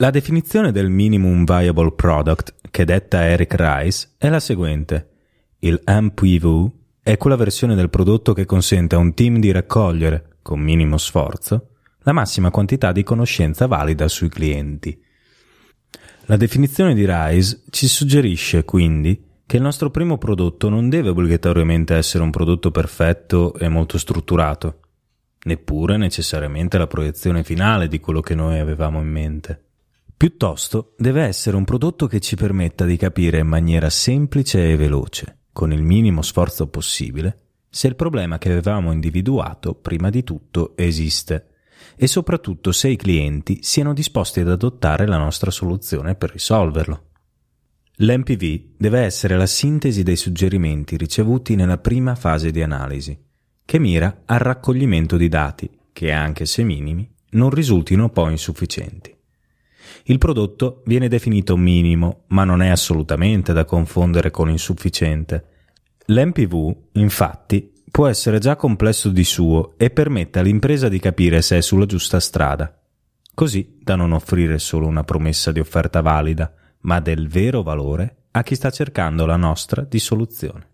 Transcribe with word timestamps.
La 0.00 0.08
definizione 0.08 0.72
del 0.72 0.88
Minimum 0.88 1.44
Viable 1.44 1.92
Product 1.92 2.54
che 2.70 2.86
detta 2.86 3.22
Eric 3.22 3.54
Rice 3.58 4.12
è 4.16 4.30
la 4.30 4.40
seguente. 4.40 5.08
Il 5.58 5.78
MPV 5.86 6.70
è 7.02 7.18
quella 7.18 7.36
versione 7.36 7.74
del 7.74 7.90
prodotto 7.90 8.32
che 8.32 8.46
consente 8.46 8.94
a 8.94 8.98
un 8.98 9.12
team 9.12 9.40
di 9.40 9.50
raccogliere, 9.50 10.38
con 10.40 10.58
minimo 10.58 10.96
sforzo, 10.96 11.72
la 11.98 12.12
massima 12.12 12.50
quantità 12.50 12.92
di 12.92 13.02
conoscenza 13.02 13.66
valida 13.66 14.08
sui 14.08 14.30
clienti. 14.30 14.98
La 16.24 16.38
definizione 16.38 16.94
di 16.94 17.04
Rice 17.06 17.64
ci 17.68 17.86
suggerisce 17.86 18.64
quindi 18.64 19.22
che 19.44 19.56
il 19.56 19.62
nostro 19.62 19.90
primo 19.90 20.16
prodotto 20.16 20.70
non 20.70 20.88
deve 20.88 21.10
obbligatoriamente 21.10 21.94
essere 21.94 22.24
un 22.24 22.30
prodotto 22.30 22.70
perfetto 22.70 23.52
e 23.52 23.68
molto 23.68 23.98
strutturato, 23.98 24.80
neppure 25.44 25.98
necessariamente 25.98 26.78
la 26.78 26.86
proiezione 26.86 27.44
finale 27.44 27.86
di 27.86 28.00
quello 28.00 28.22
che 28.22 28.34
noi 28.34 28.58
avevamo 28.58 28.98
in 28.98 29.08
mente. 29.08 29.64
Piuttosto 30.20 30.92
deve 30.98 31.22
essere 31.22 31.56
un 31.56 31.64
prodotto 31.64 32.06
che 32.06 32.20
ci 32.20 32.36
permetta 32.36 32.84
di 32.84 32.98
capire 32.98 33.38
in 33.38 33.46
maniera 33.46 33.88
semplice 33.88 34.70
e 34.70 34.76
veloce 34.76 35.44
con 35.50 35.72
il 35.72 35.82
minimo 35.82 36.20
sforzo 36.20 36.68
possibile, 36.68 37.54
se 37.70 37.86
il 37.86 37.96
problema 37.96 38.36
che 38.36 38.50
avevamo 38.50 38.92
individuato 38.92 39.72
prima 39.72 40.10
di 40.10 40.22
tutto 40.22 40.76
esiste 40.76 41.52
e 41.96 42.06
soprattutto 42.06 42.70
se 42.70 42.90
i 42.90 42.96
clienti 42.96 43.60
siano 43.62 43.94
disposti 43.94 44.40
ad 44.40 44.50
adottare 44.50 45.06
la 45.06 45.16
nostra 45.16 45.50
soluzione 45.50 46.16
per 46.16 46.32
risolverlo. 46.32 47.04
L'MPV 47.94 48.74
deve 48.76 49.00
essere 49.00 49.38
la 49.38 49.46
sintesi 49.46 50.02
dei 50.02 50.16
suggerimenti 50.16 50.98
ricevuti 50.98 51.54
nella 51.54 51.78
prima 51.78 52.14
fase 52.14 52.50
di 52.50 52.60
analisi, 52.60 53.18
che 53.64 53.78
mira 53.78 54.24
al 54.26 54.40
raccoglimento 54.40 55.16
di 55.16 55.28
dati 55.28 55.70
che, 55.94 56.12
anche 56.12 56.44
se 56.44 56.62
minimi, 56.62 57.10
non 57.30 57.48
risultino 57.48 58.10
poi 58.10 58.32
insufficienti. 58.32 59.16
Il 60.04 60.18
prodotto 60.18 60.82
viene 60.86 61.08
definito 61.08 61.56
minimo, 61.56 62.24
ma 62.28 62.44
non 62.44 62.62
è 62.62 62.68
assolutamente 62.68 63.52
da 63.52 63.64
confondere 63.64 64.30
con 64.30 64.50
insufficiente. 64.50 65.44
L'MPV, 66.06 66.76
infatti, 66.92 67.72
può 67.90 68.06
essere 68.06 68.38
già 68.38 68.56
complesso 68.56 69.08
di 69.08 69.24
suo 69.24 69.74
e 69.76 69.90
permette 69.90 70.38
all'impresa 70.38 70.88
di 70.88 70.98
capire 70.98 71.42
se 71.42 71.58
è 71.58 71.60
sulla 71.60 71.86
giusta 71.86 72.20
strada, 72.20 72.80
così 73.34 73.78
da 73.82 73.96
non 73.96 74.12
offrire 74.12 74.58
solo 74.58 74.86
una 74.86 75.04
promessa 75.04 75.52
di 75.52 75.60
offerta 75.60 76.00
valida, 76.00 76.52
ma 76.82 77.00
del 77.00 77.28
vero 77.28 77.62
valore 77.62 78.16
a 78.32 78.42
chi 78.42 78.54
sta 78.54 78.70
cercando 78.70 79.26
la 79.26 79.36
nostra 79.36 79.82
di 79.82 79.98
soluzione. 79.98 80.69